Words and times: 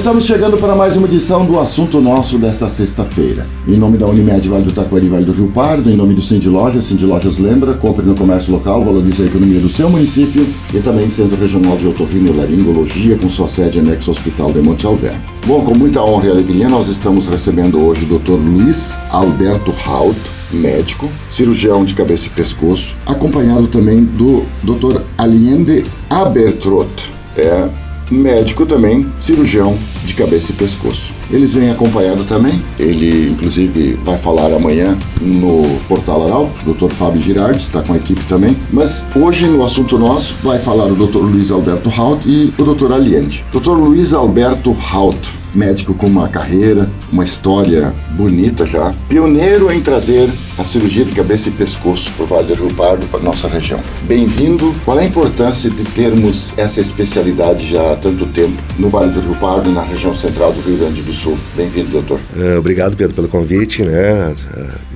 Estamos 0.00 0.24
chegando 0.24 0.56
para 0.56 0.74
mais 0.74 0.96
uma 0.96 1.06
edição 1.06 1.44
do 1.44 1.60
Assunto 1.60 2.00
Nosso 2.00 2.38
desta 2.38 2.70
sexta-feira. 2.70 3.46
Em 3.68 3.76
nome 3.76 3.98
da 3.98 4.06
Unimed 4.06 4.48
Vale 4.48 4.64
do 4.64 4.72
Taquari 4.72 5.10
Vale 5.10 5.26
do 5.26 5.32
Rio 5.32 5.48
Pardo, 5.48 5.90
em 5.90 5.94
nome 5.94 6.14
do 6.14 6.22
Cindy 6.22 6.48
Lojas, 6.48 6.84
Cindy 6.84 7.04
Lojas 7.04 7.36
lembra, 7.36 7.74
compre 7.74 8.06
no 8.06 8.14
comércio 8.14 8.50
local, 8.50 8.82
valorize 8.82 9.22
a 9.22 9.26
economia 9.26 9.60
do 9.60 9.68
seu 9.68 9.90
município 9.90 10.46
e 10.72 10.78
também 10.78 11.06
Centro 11.10 11.36
Regional 11.36 11.76
de 11.76 11.86
Otorrino 11.86 12.28
e 12.28 12.32
Laringologia, 12.32 13.18
com 13.18 13.28
sua 13.28 13.46
sede 13.46 13.78
anexo 13.78 14.10
Hospital 14.10 14.54
de 14.54 14.62
Monte 14.62 14.86
Alverno. 14.86 15.20
Bom, 15.46 15.62
com 15.64 15.74
muita 15.74 16.02
honra 16.02 16.28
e 16.28 16.30
alegria, 16.30 16.70
nós 16.70 16.88
estamos 16.88 17.28
recebendo 17.28 17.78
hoje 17.78 18.06
o 18.06 18.18
Dr. 18.18 18.40
Luiz 18.40 18.96
Alberto 19.10 19.70
Haut, 19.86 20.18
médico, 20.50 21.10
cirurgião 21.28 21.84
de 21.84 21.92
cabeça 21.92 22.26
e 22.26 22.30
pescoço, 22.30 22.96
acompanhado 23.04 23.66
também 23.66 24.02
do 24.02 24.46
Dr. 24.62 25.02
Aliende 25.18 25.84
Abertrot, 26.08 27.12
é 27.36 27.68
médico 28.10 28.66
também, 28.66 29.06
cirurgião 29.18 29.76
de 30.04 30.14
cabeça 30.14 30.52
e 30.52 30.54
pescoço. 30.54 31.14
Eles 31.30 31.54
vêm 31.54 31.70
acompanhado 31.70 32.24
também, 32.24 32.62
ele 32.78 33.30
inclusive 33.30 33.98
vai 34.04 34.18
falar 34.18 34.52
amanhã 34.52 34.98
no 35.20 35.78
Portal 35.88 36.26
Arauto, 36.26 36.58
o 36.66 36.74
Dr. 36.74 36.92
Fábio 36.92 37.20
Girardi 37.20 37.62
está 37.62 37.82
com 37.82 37.92
a 37.92 37.96
equipe 37.96 38.22
também, 38.24 38.56
mas 38.72 39.06
hoje 39.14 39.46
no 39.46 39.64
assunto 39.64 39.98
nosso 39.98 40.34
vai 40.42 40.58
falar 40.58 40.86
o 40.86 40.94
Dr. 40.94 41.18
Luiz 41.18 41.50
Alberto 41.50 41.90
Haut 41.96 42.28
e 42.28 42.52
o 42.58 42.64
Dr. 42.64 42.92
Aliende. 42.92 43.44
Dr. 43.52 43.72
Luiz 43.72 44.12
Alberto 44.12 44.76
Haut 44.92 45.39
médico 45.54 45.94
com 45.94 46.06
uma 46.06 46.28
carreira, 46.28 46.88
uma 47.12 47.24
história 47.24 47.94
bonita 48.10 48.64
já, 48.64 48.94
pioneiro 49.08 49.70
em 49.72 49.80
trazer 49.80 50.28
a 50.58 50.64
cirurgia 50.64 51.04
de 51.04 51.12
cabeça 51.12 51.48
e 51.48 51.52
pescoço 51.52 52.12
para 52.12 52.24
o 52.24 52.26
Vale 52.26 52.46
do 52.48 52.54
Rio 52.54 52.74
Pardo, 52.74 53.06
para 53.06 53.20
nossa 53.20 53.48
região. 53.48 53.80
Bem-vindo. 54.02 54.74
Qual 54.84 54.98
é 54.98 55.02
a 55.02 55.06
importância 55.06 55.70
de 55.70 55.84
termos 55.84 56.52
essa 56.56 56.80
especialidade 56.80 57.66
já 57.66 57.92
há 57.92 57.96
tanto 57.96 58.26
tempo 58.26 58.62
no 58.78 58.88
Vale 58.88 59.12
do 59.12 59.20
Rio 59.20 59.34
Pardo, 59.36 59.70
na 59.70 59.82
região 59.82 60.14
central 60.14 60.52
do 60.52 60.60
Rio 60.60 60.78
Grande 60.78 61.02
do 61.02 61.12
Sul? 61.12 61.38
Bem-vindo, 61.56 61.90
doutor. 61.90 62.20
Uh, 62.36 62.58
obrigado, 62.58 62.96
Pedro, 62.96 63.14
pelo 63.14 63.28
convite, 63.28 63.82
né? 63.82 64.34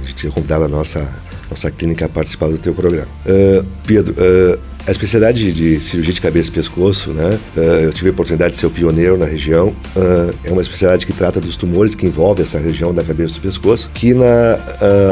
De 0.05 0.14
ter 0.14 0.30
convidado 0.30 0.64
a 0.64 0.68
nossa 0.68 1.08
nossa 1.50 1.70
clínica 1.70 2.06
a 2.06 2.08
participar 2.08 2.48
do 2.48 2.58
teu 2.58 2.74
programa. 2.74 3.06
Uh, 3.24 3.64
Pedro, 3.86 4.14
uh, 4.14 4.58
a 4.86 4.90
especialidade 4.90 5.52
de 5.52 5.80
cirurgia 5.80 6.12
de 6.12 6.20
cabeça 6.20 6.50
e 6.50 6.52
pescoço, 6.52 7.10
né? 7.10 7.38
Uh, 7.56 7.60
eu 7.60 7.92
tive 7.92 8.08
a 8.08 8.12
oportunidade 8.12 8.52
de 8.52 8.58
ser 8.58 8.66
o 8.66 8.70
pioneiro 8.70 9.16
na 9.16 9.27
região. 9.27 9.68
Uh, 9.96 10.34
é 10.44 10.50
uma 10.50 10.62
especialidade 10.62 11.06
que 11.06 11.12
trata 11.12 11.40
dos 11.40 11.56
tumores 11.56 11.94
que 11.94 12.06
envolvem 12.06 12.44
essa 12.44 12.58
região 12.58 12.92
da 12.92 13.02
cabeça 13.02 13.34
e 13.34 13.34
do 13.36 13.40
pescoço, 13.40 13.90
que 13.94 14.12
na, 14.12 14.58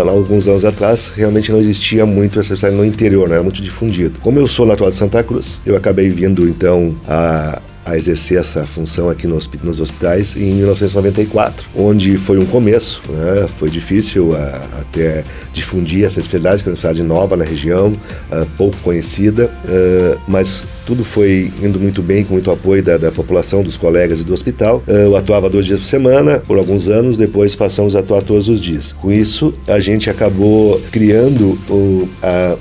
lá 0.05 0.13
alguns 0.13 0.47
anos 0.47 0.65
atrás 0.65 1.13
realmente 1.15 1.51
não 1.51 1.59
existia 1.59 2.05
muito 2.05 2.39
essa 2.39 2.55
especialidade 2.55 2.87
no 2.87 2.95
interior, 2.95 3.29
não 3.29 3.35
era 3.35 3.43
muito 3.43 3.63
difundido. 3.63 4.19
Como 4.21 4.39
eu 4.39 4.47
sou 4.47 4.67
natural 4.67 4.91
de 4.91 4.97
Santa 4.97 5.23
Cruz, 5.23 5.61
eu 5.65 5.77
acabei 5.77 6.09
vindo 6.09 6.49
então 6.49 6.95
a 7.09 7.61
a 7.85 7.97
exercer 7.97 8.39
essa 8.39 8.65
função 8.65 9.09
aqui 9.09 9.27
no, 9.27 9.39
nos 9.63 9.81
hospitais 9.81 10.37
em 10.37 10.55
1994, 10.55 11.67
onde 11.75 12.17
foi 12.17 12.39
um 12.39 12.47
começo, 12.47 13.03
né? 13.09 13.49
foi 13.59 13.71
difícil 13.71 14.37
a, 14.37 14.81
até 14.81 15.25
difundir 15.53 16.05
essa 16.05 16.21
especialidade, 16.21 16.63
que 16.63 16.69
é 16.69 16.71
uma 16.71 16.75
especialidade 16.75 17.09
nova 17.09 17.37
na 17.37 17.45
região, 17.45 17.89
uh, 17.89 18.47
pouco 18.57 18.77
conhecida, 18.79 19.51
uh, 19.65 20.21
mas 20.29 20.65
tudo 20.87 21.05
foi 21.05 21.53
indo 21.63 21.79
muito 21.79 22.03
bem, 22.03 22.25
com 22.25 22.35
muito 22.35 22.51
apoio 22.51 22.83
da, 22.83 22.97
da 22.97 23.11
população, 23.11 23.63
dos 23.63 23.77
colegas 23.77 24.21
e 24.21 24.25
do 24.25 24.33
hospital. 24.33 24.83
Uh, 24.87 24.93
eu 24.93 25.17
atuava 25.17 25.49
dois 25.49 25.67
dias 25.67 25.81
por 25.81 25.87
semana, 25.87 26.39
por 26.39 26.59
alguns 26.59 26.89
anos, 26.89 27.19
depois 27.19 27.55
passamos 27.55 27.95
a 27.97 28.01
atuar 28.01 28.23
todos 28.23 28.49
os 28.49 28.61
dias. 28.61 28.93
Com 28.93 29.13
isso, 29.13 29.55
a 29.67 29.81
gente 29.81 30.11
acabou 30.11 30.81
criando 30.91 31.59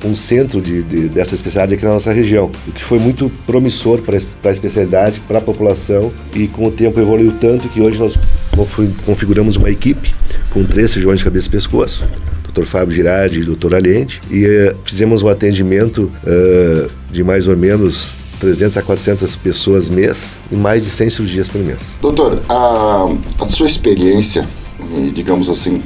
um 0.06 0.16
centro 0.16 0.62
de, 0.62 0.84
de, 0.84 1.10
dessa 1.10 1.36
especialidade 1.36 1.76
aqui 1.76 1.86
na 1.86 1.92
nossa 1.92 2.12
região, 2.12 2.52
o 2.68 2.72
que 2.72 2.84
foi 2.84 3.00
muito 3.00 3.32
promissor 3.46 4.00
para 4.02 4.16
a 4.16 4.52
especialidade, 4.52 5.20
para 5.28 5.40
a 5.40 5.42
população, 5.42 6.12
e 6.36 6.48
com 6.48 6.66
o 6.66 6.72
tempo 6.72 7.00
evoluiu 7.00 7.34
tanto 7.40 7.68
que 7.70 7.82
hoje 7.82 8.00
nós 8.00 8.18
configuramos 9.06 9.56
uma 9.56 9.70
equipe 9.70 10.14
com 10.50 10.64
três 10.64 10.92
cirurgiões 10.92 11.20
de 11.20 11.26
cabeça 11.26 11.48
e 11.48 11.52
pescoço, 11.52 12.04
Dr. 12.54 12.66
Fábio 12.66 12.96
Girardi 12.96 13.40
e 13.40 13.44
Dr. 13.44 13.76
Aliente, 13.76 14.22
e 14.30 14.46
uh, 14.46 14.76
fizemos 14.84 15.22
um 15.22 15.30
atendimento 15.30 16.12
uh, 16.24 16.92
de 17.12 17.24
mais 17.24 17.48
ou 17.48 17.56
menos 17.56 18.18
300 18.40 18.78
a 18.78 18.82
400 18.82 19.36
pessoas 19.36 19.90
mês 19.90 20.36
e 20.52 20.56
mais 20.56 20.84
de 20.84 20.90
100 20.90 21.10
cirurgias 21.12 21.50
por 21.50 21.62
mês. 21.62 21.80
Doutor, 22.02 22.42
a, 22.50 23.08
a 23.40 23.48
sua 23.48 23.68
experiência, 23.68 24.48
digamos 25.14 25.50
assim, 25.50 25.82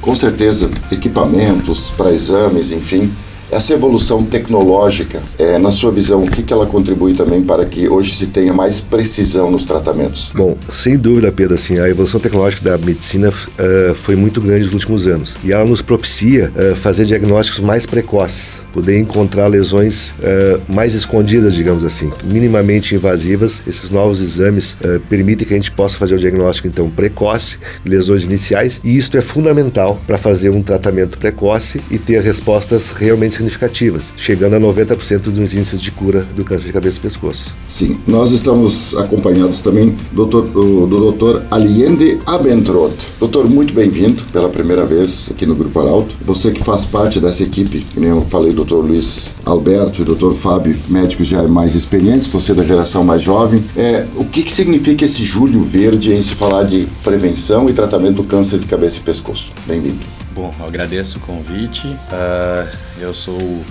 com 0.00 0.14
certeza 0.14 0.70
equipamentos 0.92 1.90
para 1.90 2.12
exames, 2.12 2.70
enfim, 2.70 3.10
essa 3.50 3.72
evolução 3.72 4.24
tecnológica, 4.24 5.22
é, 5.38 5.58
na 5.58 5.72
sua 5.72 5.90
visão, 5.90 6.24
o 6.24 6.30
que, 6.30 6.42
que 6.42 6.52
ela 6.52 6.66
contribui 6.66 7.14
também 7.14 7.42
para 7.42 7.64
que 7.64 7.88
hoje 7.88 8.14
se 8.14 8.26
tenha 8.26 8.52
mais 8.52 8.80
precisão 8.80 9.50
nos 9.50 9.64
tratamentos? 9.64 10.30
Bom, 10.34 10.56
sem 10.70 10.96
dúvida, 10.96 11.30
Pedro, 11.30 11.54
assim, 11.54 11.78
a 11.78 11.88
evolução 11.88 12.20
tecnológica 12.20 12.70
da 12.70 12.78
medicina 12.78 13.28
uh, 13.28 13.94
foi 13.94 14.16
muito 14.16 14.40
grande 14.40 14.64
nos 14.64 14.74
últimos 14.74 15.06
anos 15.06 15.36
e 15.44 15.52
ela 15.52 15.64
nos 15.64 15.82
propicia 15.82 16.52
uh, 16.54 16.76
fazer 16.76 17.04
diagnósticos 17.04 17.60
mais 17.60 17.86
precoces 17.86 18.65
poder 18.76 18.98
encontrar 18.98 19.46
lesões 19.46 20.10
uh, 20.10 20.60
mais 20.70 20.92
escondidas, 20.92 21.54
digamos 21.54 21.82
assim, 21.82 22.12
minimamente 22.24 22.94
invasivas. 22.94 23.62
Esses 23.66 23.90
novos 23.90 24.20
exames 24.20 24.74
uh, 24.74 25.00
permitem 25.08 25.48
que 25.48 25.54
a 25.54 25.56
gente 25.56 25.70
possa 25.70 25.96
fazer 25.96 26.14
o 26.14 26.18
diagnóstico 26.18 26.68
então 26.68 26.90
precoce, 26.90 27.58
lesões 27.82 28.24
iniciais, 28.24 28.78
e 28.84 28.94
isto 28.94 29.16
é 29.16 29.22
fundamental 29.22 29.98
para 30.06 30.18
fazer 30.18 30.50
um 30.50 30.62
tratamento 30.62 31.16
precoce 31.16 31.80
e 31.90 31.98
ter 31.98 32.20
respostas 32.20 32.92
realmente 32.92 33.36
significativas, 33.36 34.12
chegando 34.14 34.56
a 34.56 34.60
90% 34.60 35.20
dos 35.20 35.54
índices 35.54 35.80
de 35.80 35.90
cura 35.90 36.26
do 36.36 36.44
câncer 36.44 36.66
de 36.66 36.72
cabeça 36.74 36.98
e 36.98 37.00
pescoço. 37.00 37.54
Sim, 37.66 37.98
nós 38.06 38.30
estamos 38.30 38.94
acompanhados 38.96 39.62
também 39.62 39.96
do, 40.12 40.26
do, 40.26 41.12
do. 41.12 41.42
Aliende 41.50 42.18
Abentrot. 42.26 42.94
Doutor, 43.18 43.48
muito 43.48 43.72
bem-vindo 43.72 44.22
pela 44.24 44.50
primeira 44.50 44.84
vez 44.84 45.30
aqui 45.30 45.46
no 45.46 45.54
Grupo 45.54 45.80
Arauto. 45.80 46.14
Você 46.26 46.50
que 46.50 46.62
faz 46.62 46.84
parte 46.84 47.18
dessa 47.18 47.42
equipe, 47.42 47.86
como 47.94 48.04
eu 48.04 48.20
falei 48.20 48.52
do 48.52 48.65
Dr. 48.66 48.74
Luiz 48.74 49.40
Alberto 49.44 50.02
e 50.02 50.04
Dr. 50.04 50.32
Fábio, 50.34 50.76
médicos 50.88 51.28
já 51.28 51.42
mais 51.44 51.76
experientes, 51.76 52.26
você 52.26 52.52
da 52.52 52.64
geração 52.64 53.04
mais 53.04 53.22
jovem. 53.22 53.64
É, 53.76 54.04
o 54.16 54.24
que, 54.24 54.42
que 54.42 54.52
significa 54.52 55.04
esse 55.04 55.22
julho 55.22 55.62
verde 55.62 56.12
em 56.12 56.20
se 56.20 56.34
falar 56.34 56.64
de 56.64 56.88
prevenção 57.04 57.70
e 57.70 57.72
tratamento 57.72 58.16
do 58.16 58.24
câncer 58.24 58.58
de 58.58 58.66
cabeça 58.66 58.98
e 58.98 59.02
pescoço? 59.02 59.52
Bem-vindo. 59.66 60.04
Bom, 60.34 60.52
eu 60.58 60.66
agradeço 60.66 61.18
o 61.18 61.20
convite. 61.20 61.86
Uh, 61.86 62.76
eu 63.00 63.14
sou 63.14 63.64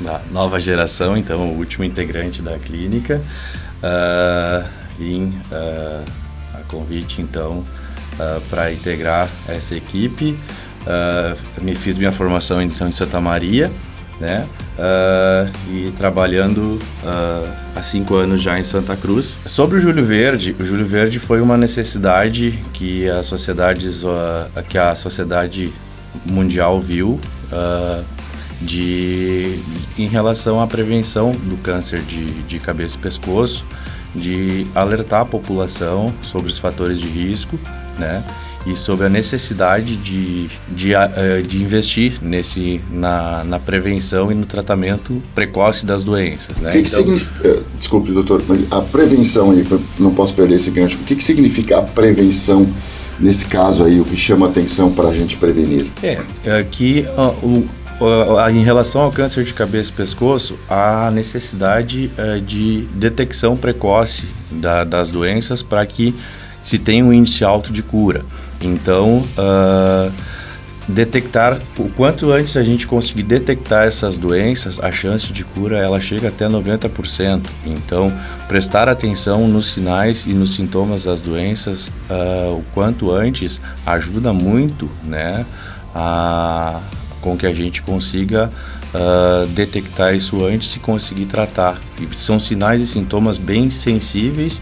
da 0.00 0.20
nova 0.32 0.58
geração, 0.58 1.16
então 1.16 1.52
o 1.52 1.58
último 1.58 1.84
integrante 1.84 2.42
da 2.42 2.58
clínica. 2.58 3.22
Uh, 3.78 4.68
e 5.00 5.32
uh, 5.52 6.04
a 6.54 6.58
convite, 6.66 7.22
então, 7.22 7.64
para 8.50 8.72
integrar 8.72 9.28
essa 9.48 9.74
equipe. 9.74 10.38
me 11.60 11.74
fiz 11.74 11.96
minha 11.96 12.12
formação 12.12 12.60
então 12.60 12.86
em 12.86 12.92
Santa 12.92 13.20
Maria 13.20 13.72
né? 14.22 14.46
Uh, 14.78 15.52
e 15.68 15.90
trabalhando 15.98 16.78
uh, 17.02 17.50
há 17.74 17.82
cinco 17.82 18.14
anos 18.14 18.40
já 18.40 18.58
em 18.58 18.62
Santa 18.62 18.96
Cruz. 18.96 19.40
Sobre 19.44 19.78
o 19.78 19.80
Júlio 19.80 20.04
Verde, 20.04 20.54
o 20.58 20.64
Júlio 20.64 20.86
Verde 20.86 21.18
foi 21.18 21.40
uma 21.40 21.56
necessidade 21.56 22.52
que 22.72 23.10
a 23.10 23.22
sociedade, 23.24 23.86
uh, 23.88 24.62
que 24.68 24.78
a 24.78 24.94
sociedade 24.94 25.72
mundial 26.24 26.80
viu 26.80 27.18
de, 28.60 29.58
em 29.98 30.06
relação 30.06 30.60
à 30.60 30.66
prevenção 30.66 31.32
do 31.32 31.56
câncer 31.56 32.00
de, 32.00 32.26
de 32.42 32.58
cabeça 32.58 32.96
e 32.96 33.00
pescoço, 33.00 33.66
de 34.14 34.66
alertar 34.74 35.22
a 35.22 35.24
população 35.24 36.14
sobre 36.22 36.50
os 36.50 36.58
fatores 36.58 36.98
de 36.98 37.08
risco, 37.08 37.58
né? 37.98 38.22
E 38.66 38.76
sobre 38.76 39.06
a 39.06 39.08
necessidade 39.08 39.96
de, 39.96 40.48
de, 40.68 40.94
uh, 40.94 41.42
de 41.46 41.62
investir 41.62 42.18
nesse, 42.22 42.80
na, 42.90 43.44
na 43.44 43.58
prevenção 43.58 44.30
e 44.30 44.34
no 44.34 44.46
tratamento 44.46 45.20
precoce 45.34 45.84
das 45.84 46.04
doenças. 46.04 46.56
Né? 46.58 46.70
O 46.70 46.72
que, 46.72 46.78
então, 46.78 46.82
que 46.82 46.90
significa, 46.90 47.48
eh, 47.48 47.60
desculpe, 47.78 48.12
doutor, 48.12 48.42
a 48.70 48.80
prevenção 48.80 49.50
aí, 49.50 49.66
não 49.98 50.12
posso 50.14 50.34
perder 50.34 50.56
esse 50.56 50.70
gancho, 50.70 50.96
o 50.96 51.04
que, 51.04 51.16
que 51.16 51.24
significa 51.24 51.78
a 51.78 51.82
prevenção 51.82 52.68
nesse 53.18 53.46
caso 53.46 53.84
aí, 53.84 54.00
o 54.00 54.04
que 54.04 54.16
chama 54.16 54.48
atenção 54.48 54.92
para 54.92 55.08
a 55.08 55.14
gente 55.14 55.36
prevenir? 55.36 55.86
É, 56.02 56.20
é 56.44 56.64
que 56.64 57.06
o, 57.42 57.64
em 58.50 58.62
relação 58.62 59.02
ao 59.02 59.12
câncer 59.12 59.44
de 59.44 59.54
cabeça 59.54 59.90
e 59.90 59.92
pescoço, 59.94 60.58
a 60.68 61.10
necessidade 61.10 62.10
uh, 62.18 62.40
de 62.40 62.82
detecção 62.94 63.56
precoce 63.56 64.26
da, 64.50 64.84
das 64.84 65.10
doenças 65.10 65.62
para 65.62 65.84
que 65.86 66.14
se 66.62 66.78
tenha 66.78 67.04
um 67.04 67.12
índice 67.12 67.44
alto 67.44 67.72
de 67.72 67.82
cura. 67.82 68.24
Então, 68.60 69.18
uh, 69.18 70.12
detectar 70.86 71.60
o 71.78 71.88
quanto 71.90 72.30
antes 72.30 72.56
a 72.56 72.64
gente 72.64 72.86
conseguir 72.86 73.22
detectar 73.22 73.86
essas 73.86 74.16
doenças, 74.16 74.80
a 74.80 74.90
chance 74.90 75.32
de 75.32 75.44
cura 75.44 75.78
ela 75.78 76.00
chega 76.00 76.28
até 76.28 76.46
90%. 76.48 77.46
Então, 77.66 78.12
prestar 78.48 78.88
atenção 78.88 79.46
nos 79.48 79.66
sinais 79.66 80.26
e 80.26 80.32
nos 80.32 80.54
sintomas 80.54 81.04
das 81.04 81.20
doenças 81.20 81.88
uh, 81.88 82.54
o 82.56 82.64
quanto 82.74 83.10
antes 83.10 83.60
ajuda 83.86 84.32
muito, 84.32 84.88
né, 85.04 85.46
a, 85.94 86.80
com 87.20 87.36
que 87.36 87.46
a 87.46 87.54
gente 87.54 87.82
consiga 87.82 88.50
uh, 88.94 89.46
detectar 89.48 90.14
isso 90.14 90.44
antes 90.44 90.74
e 90.76 90.78
conseguir 90.80 91.26
tratar. 91.26 91.80
E 92.00 92.14
são 92.16 92.40
sinais 92.40 92.80
e 92.80 92.86
sintomas 92.86 93.38
bem 93.38 93.70
sensíveis 93.70 94.60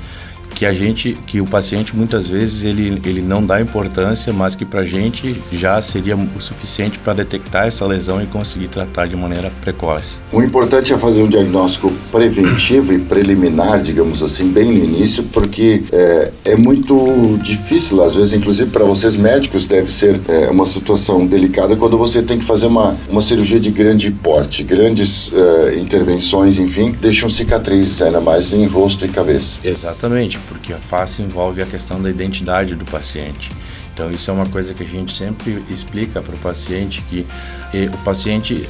que 0.55 0.67
a 0.67 0.73
gente, 0.73 1.17
que 1.27 1.41
o 1.41 1.47
paciente 1.47 1.97
muitas 1.97 2.27
vezes 2.27 2.65
ele, 2.65 3.01
ele 3.05 3.23
não 3.23 3.45
dá 3.45 3.61
importância, 3.61 4.33
mas 4.33 4.55
que 4.55 4.65
para 4.65 4.81
a 4.81 4.85
gente 4.85 5.41
já 5.53 5.81
seria 5.81 6.17
o 6.17 6.41
suficiente 6.41 6.99
para 6.99 7.15
detectar 7.15 7.67
essa 7.67 7.87
lesão 7.87 8.23
e 8.23 8.27
conseguir 8.27 8.69
tratar 8.69 9.07
de 9.07 9.17
maneira 9.17 9.51
precoce. 9.61 10.19
O 10.33 10.43
importante 10.43 10.93
é 10.93 10.99
fazer 10.99 11.23
um 11.23 11.29
diagnóstico 11.29 11.93
preventivo 12.11 12.93
e 12.93 12.99
preliminar, 12.99 13.81
digamos 13.83 14.23
assim, 14.23 14.49
bem 14.49 14.67
no 14.67 14.85
início, 14.85 15.23
porque 15.25 15.83
é, 15.93 16.31
é 16.45 16.57
muito 16.57 17.39
difícil, 17.43 18.03
às 18.03 18.15
vezes, 18.15 18.33
inclusive 18.33 18.71
para 18.71 18.85
vocês 18.85 19.17
médicos, 19.17 19.67
deve 19.67 19.91
ser 19.93 20.21
é, 20.29 20.51
uma 20.51 20.67
situação 20.67 21.27
delicada 21.27 21.77
quando 21.77 21.97
você 21.97 22.23
tem 22.23 22.39
que 22.39 22.45
fazer 22.45 22.67
uma, 22.67 22.97
uma 23.09 23.23
cirurgia 23.23 23.61
de 23.61 23.71
grande 23.71 24.11
porte, 24.11 24.63
grandes 24.63 25.31
é, 25.33 25.79
intervenções, 25.79 26.59
enfim, 26.59 26.95
deixam 27.01 27.31
cicatrizes, 27.31 28.03
ainda 28.03 28.21
mais 28.21 28.53
em 28.53 28.67
rosto 28.67 29.05
e 29.05 29.09
cabeça. 29.09 29.61
Exatamente 29.65 30.40
porque 30.49 30.73
a 30.73 30.79
face 30.79 31.23
envolve 31.23 31.63
a 31.63 31.67
questão 31.67 32.01
da 32.01 32.11
identidade 32.11 32.75
do 32.75 32.85
paciente. 32.85 33.51
Então 33.93 34.11
isso 34.11 34.31
é 34.31 34.35
uma 34.35 34.47
coisa 34.47 34.73
que 34.73 34.83
a 34.83 34.87
gente 34.87 35.15
sempre 35.15 35.63
explica 35.69 36.23
para 36.23 36.35
o 36.35 36.39
paciente 36.39 37.03
que 37.11 37.27
eh, 37.75 37.91
o 37.93 37.99
paciente 37.99 38.69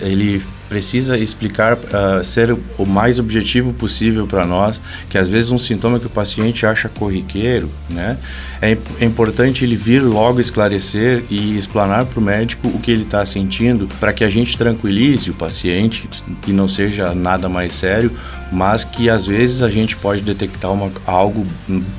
ele 0.00 0.42
precisa 0.72 1.18
explicar, 1.18 1.76
uh, 1.76 2.24
ser 2.24 2.56
o 2.78 2.86
mais 2.86 3.18
objetivo 3.18 3.74
possível 3.74 4.26
para 4.26 4.46
nós, 4.46 4.80
que 5.10 5.18
às 5.18 5.28
vezes 5.28 5.50
um 5.50 5.58
sintoma 5.58 6.00
que 6.00 6.06
o 6.06 6.10
paciente 6.10 6.64
acha 6.64 6.88
corriqueiro, 6.88 7.70
né, 7.90 8.16
é, 8.60 8.76
é 8.98 9.04
importante 9.04 9.64
ele 9.64 9.76
vir 9.76 10.00
logo 10.00 10.40
esclarecer 10.40 11.24
e 11.28 11.58
explanar 11.58 12.06
para 12.06 12.18
o 12.18 12.22
médico 12.22 12.68
o 12.68 12.78
que 12.78 12.90
ele 12.90 13.02
está 13.02 13.24
sentindo, 13.26 13.86
para 14.00 14.14
que 14.14 14.24
a 14.24 14.30
gente 14.30 14.56
tranquilize 14.56 15.30
o 15.30 15.34
paciente 15.34 16.08
e 16.46 16.52
não 16.52 16.66
seja 16.66 17.14
nada 17.14 17.50
mais 17.50 17.74
sério, 17.74 18.10
mas 18.50 18.84
que 18.84 19.10
às 19.10 19.26
vezes 19.26 19.60
a 19.62 19.68
gente 19.68 19.96
pode 19.96 20.22
detectar 20.22 20.72
uma, 20.72 20.90
algo 21.06 21.46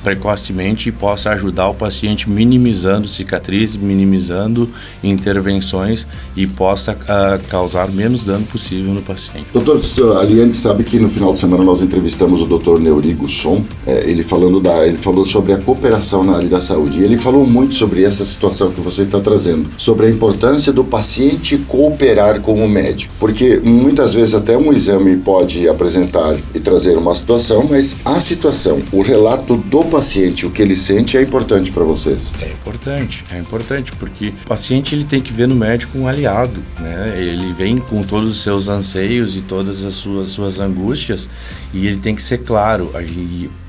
precocemente 0.04 0.90
e 0.90 0.92
possa 0.92 1.32
ajudar 1.32 1.68
o 1.68 1.74
paciente 1.74 2.30
minimizando 2.30 3.08
cicatrizes, 3.08 3.76
minimizando 3.76 4.70
intervenções 5.04 6.08
e 6.36 6.46
possa 6.48 6.94
uh, 6.94 7.44
causar 7.50 7.90
menos 7.90 8.24
dano 8.24 8.46
possível 8.46 8.63
possível 8.64 8.94
no 8.94 9.02
paciente. 9.02 9.48
Doutor, 9.54 9.80
a 10.18 10.24
Liane 10.24 10.54
sabe 10.54 10.84
que 10.84 10.98
no 10.98 11.10
final 11.10 11.34
de 11.34 11.40
semana 11.40 11.64
nós 11.64 11.82
entrevistamos 11.82 12.42
o 12.42 12.46
doutor 12.46 12.80
Neurigo 12.80 13.28
Som, 13.28 13.64
é, 13.86 14.10
ele, 14.10 14.24
falando 14.24 14.60
da, 14.60 14.88
ele 14.88 14.98
falou 14.98 15.26
sobre 15.26 15.52
a 15.52 15.58
cooperação 15.58 16.24
na 16.24 16.38
área 16.38 16.48
da 16.48 16.62
saúde. 16.62 17.00
E 17.00 17.04
ele 17.04 17.18
falou 17.18 17.46
muito 17.46 17.76
sobre 17.76 18.04
essa 18.04 18.24
situação 18.24 18.72
que 18.72 18.80
você 18.80 19.02
está 19.02 19.20
trazendo, 19.20 19.70
sobre 19.78 20.06
a 20.06 20.10
importância 20.10 20.72
do 20.72 20.84
paciente 20.84 21.58
cooperar 21.58 22.40
com 22.40 22.64
o 22.64 22.70
médico. 22.70 23.14
Porque 23.20 23.60
muitas 23.64 24.14
vezes 24.14 24.34
até 24.34 24.58
um 24.58 24.72
exame 24.72 25.18
pode 25.18 25.68
apresentar 25.68 26.38
e 26.54 26.60
trazer 26.60 26.98
uma 26.98 27.14
situação, 27.14 27.68
mas 27.70 27.96
a 28.06 28.20
situação, 28.20 28.82
o 28.92 29.02
relato 29.02 29.58
do 29.58 29.84
paciente, 29.84 30.46
o 30.46 30.52
que 30.52 30.62
ele 30.62 30.76
sente, 30.76 31.18
é 31.18 31.22
importante 31.22 31.72
para 31.72 31.84
vocês. 31.84 32.32
É 32.42 32.48
importante, 32.48 33.24
é 33.30 33.40
importante, 33.40 33.92
porque 33.94 34.30
o 34.30 34.48
paciente 34.48 34.96
ele 34.96 35.04
tem 35.04 35.22
que 35.22 35.34
ver 35.34 35.48
no 35.48 35.56
médico 35.56 35.98
um 35.98 36.08
aliado, 36.08 36.60
né? 36.80 37.16
Ele 37.18 37.52
vem 37.54 37.78
com 37.78 38.04
todos 38.04 38.30
os 38.30 38.43
seus 38.44 38.68
anseios 38.68 39.36
e 39.36 39.42
todas 39.42 39.84
as 39.84 39.96
suas, 39.96 40.30
suas 40.30 40.60
angústias 40.60 41.30
e 41.74 41.88
ele 41.88 41.98
tem 41.98 42.16
que 42.16 42.22
ser 42.22 42.40
claro 42.40 42.92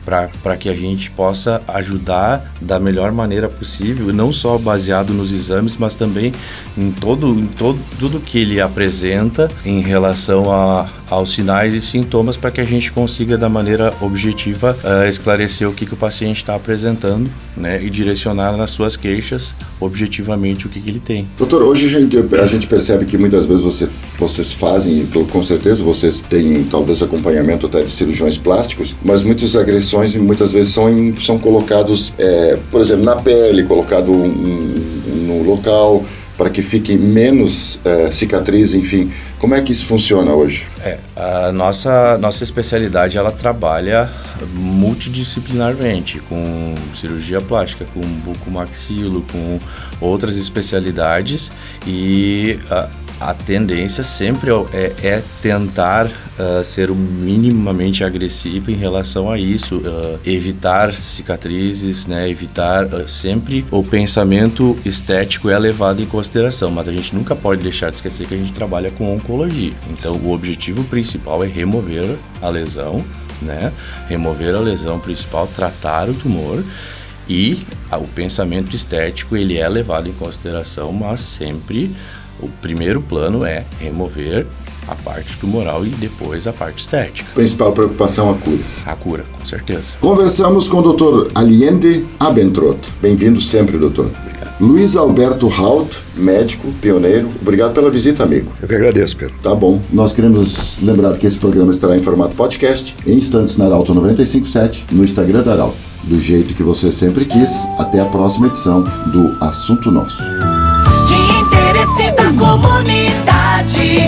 para 0.05 0.57
que 0.57 0.69
a 0.69 0.75
gente 0.75 1.11
possa 1.11 1.63
ajudar 1.69 2.53
da 2.61 2.79
melhor 2.79 3.13
maneira 3.13 3.49
possível, 3.49 4.13
não 4.13 4.33
só 4.33 4.59
baseado 4.59 5.13
nos 5.13 5.33
exames, 5.33 5.77
mas 5.77 5.95
também 5.95 6.33
em 6.77 6.91
todo, 6.91 7.29
em 7.29 7.47
todo 7.47 7.79
tudo 7.99 8.21
que 8.21 8.39
ele 8.39 8.61
apresenta 8.61 9.51
em 9.65 9.81
relação 9.81 10.53
a, 10.53 10.89
aos 11.09 11.33
sinais 11.33 11.75
e 11.75 11.81
sintomas 11.81 12.37
para 12.37 12.51
que 12.51 12.61
a 12.61 12.65
gente 12.65 12.91
consiga 12.93 13.39
da 13.39 13.49
maneira 13.49 13.95
objetiva 14.01 14.77
uh, 14.83 15.09
esclarecer 15.09 15.69
o 15.69 15.73
que, 15.73 15.87
que 15.87 15.95
o 15.95 15.97
paciente 15.97 16.39
está 16.39 16.55
apresentando 16.55 17.31
né, 17.57 17.83
e 17.83 17.91
direcionar 17.91 18.57
nas 18.57 18.71
suas 18.71 18.97
queixas 18.97 19.55
objetivamente 19.81 20.67
o 20.67 20.71
que, 20.71 20.81
que 20.81 20.91
ele 20.91 21.01
tem. 21.01 21.27
Doutor, 21.39 21.63
hoje 21.63 21.87
a 21.87 22.01
gente, 22.01 22.17
a 22.37 22.47
gente 22.47 22.67
percebe 22.67 23.05
que 23.05 23.17
muitas 23.17 23.45
vezes 23.45 23.63
você, 23.63 23.89
vocês 24.19 24.53
fazem, 24.53 25.07
com 25.31 25.43
certeza 25.43 25.83
vocês 25.85 26.21
têm 26.21 26.65
talvez 26.65 27.03
acompanhamento 27.03 27.67
até 27.67 27.83
de 27.83 27.91
cirurgiões 27.91 28.39
plásticos, 28.39 28.95
mas 29.05 29.23
agressões 29.95 30.17
muitas 30.17 30.53
vezes 30.53 30.73
são, 30.73 31.15
são 31.17 31.39
colocados, 31.39 32.13
é, 32.19 32.59
por 32.71 32.81
exemplo, 32.81 33.05
na 33.05 33.17
pele, 33.17 33.65
colocado 33.65 34.13
no 34.13 35.43
local 35.43 36.05
para 36.37 36.51
que 36.51 36.63
fique 36.63 36.99
menos 36.99 37.79
é, 37.85 38.11
cicatriz, 38.11 38.75
enfim. 38.75 39.13
Como 39.39 39.55
é 39.55 39.63
que 39.63 39.71
isso 39.71 39.87
funciona 39.87 40.35
hoje? 40.35 40.67
É, 40.81 40.99
a 41.15 41.53
nossa, 41.53 42.19
nossa 42.19 42.43
especialidade 42.43 43.17
ela 43.17 43.31
trabalha 43.31 44.11
multidisciplinarmente, 44.53 46.19
com 46.29 46.75
cirurgia 46.99 47.41
plástica, 47.41 47.87
com 47.95 48.01
bucomaxilo, 48.01 49.25
com 49.31 49.61
outras 50.01 50.37
especialidades 50.37 51.53
e 51.87 52.59
a, 52.69 52.89
a 53.21 53.33
tendência 53.33 54.03
sempre 54.03 54.51
é, 54.73 54.93
é 55.03 55.23
tentar 55.41 56.07
uh, 56.07 56.65
ser 56.65 56.91
minimamente 56.91 58.03
agressivo 58.03 58.71
em 58.71 58.75
relação 58.75 59.31
a 59.31 59.39
isso, 59.39 59.77
uh, 59.77 60.19
evitar 60.25 60.93
cicatrizes, 60.93 62.07
né, 62.07 62.29
evitar 62.29 62.87
uh, 62.87 63.09
sempre 63.09 63.65
o 63.71 63.83
pensamento 63.83 64.79
estético 64.85 65.49
é 65.49 65.59
levado 65.59 66.03
em 66.03 66.07
consideração, 66.07 66.71
mas 66.71 66.89
a 66.89 66.93
gente 66.93 67.15
nunca 67.15 67.35
pode 67.37 67.63
deixar 67.63 67.91
de 67.91 67.97
esquecer 67.97 68.27
que 68.27 68.35
a 68.35 68.39
gente 68.39 68.53
trabalha 68.53 68.91
com 68.91 69.15
oncologia. 69.15 69.73
Então, 69.91 70.17
o 70.17 70.33
objetivo 70.33 70.83
principal 70.85 71.43
é 71.45 71.47
remover 71.47 72.17
a 72.43 72.49
lesão, 72.49 73.05
né, 73.41 73.73
remover 74.09 74.55
a 74.55 74.61
lesão 74.61 74.99
principal, 74.99 75.47
tratar 75.47 76.09
o 76.09 76.15
tumor 76.15 76.65
e 77.29 77.65
o 77.91 78.07
pensamento 78.09 78.77
estético 78.77 79.37
ele 79.37 79.57
é 79.57 79.69
levado 79.69 80.09
em 80.09 80.13
consideração, 80.13 80.93
mas 80.93 81.21
sempre 81.21 81.95
o 82.41 82.49
primeiro 82.49 83.01
plano 83.01 83.45
é 83.45 83.65
remover 83.81 84.47
a 84.89 84.95
parte 84.95 85.37
tumoral 85.39 85.85
e 85.87 85.89
depois 85.91 86.47
a 86.47 86.53
parte 86.53 86.81
estética. 86.81 87.29
Principal 87.35 87.73
preocupação 87.73 88.31
a 88.31 88.35
cura. 88.35 88.63
A 88.87 88.95
cura, 88.95 89.25
com 89.39 89.47
certeza. 89.47 89.97
Conversamos 90.01 90.69
com 90.69 90.79
o 90.79 90.93
Dr. 90.93 91.31
Aliende 91.35 92.07
Abentrot. 92.21 92.79
Bem-vindo 93.01 93.41
sempre, 93.41 93.79
doutor. 93.79 94.11
Obrigado. 94.21 94.55
Luiz 94.61 94.95
Alberto 94.95 95.49
Haut, 95.49 95.97
médico, 96.15 96.71
pioneiro. 96.81 97.29
Obrigado 97.41 97.73
pela 97.73 97.91
visita, 97.91 98.23
amigo. 98.23 98.53
Eu 98.61 98.69
que 98.69 98.75
agradeço, 98.75 99.17
Pedro. 99.17 99.35
Tá 99.43 99.55
bom. 99.55 99.81
Nós 99.93 100.13
queremos 100.13 100.79
lembrar 100.83 101.17
que 101.17 101.27
esse 101.27 101.39
programa 101.39 101.73
estará 101.73 101.97
em 101.97 102.01
formato 102.01 102.35
podcast, 102.35 102.95
em 103.07 103.17
instantes 103.17 103.57
na 103.57 103.65
Arauto 103.67 103.95
957, 103.95 104.87
no 104.93 105.05
Instagram 105.05 105.43
da 105.43 105.53
Arauto. 105.53 105.77
Do 106.05 106.21
jeito 106.21 106.55
que 106.55 106.63
você 106.63 106.93
sempre 106.93 107.25
quis. 107.25 107.65
Até 107.79 108.01
a 108.01 108.05
próxima 108.05 108.47
edição 108.47 108.83
do 108.83 109.37
Assunto 109.41 109.91
Nosso 109.91 110.23
comunidade. 112.65 114.01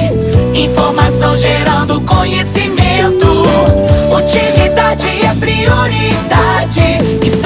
Informação 0.54 1.36
gerando 1.36 2.00
conhecimento. 2.00 3.26
Utilidade 4.16 5.06
é 5.24 5.34
prioridade. 5.34 6.98
Está 7.22 7.45